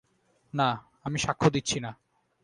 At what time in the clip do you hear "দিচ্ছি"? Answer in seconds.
1.49-1.77